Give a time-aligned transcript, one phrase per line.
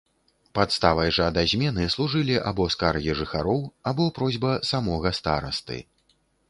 [0.59, 3.61] Падставай жа да змены служылі або скаргі жыхароў,
[3.93, 5.77] або просьба самога старасты.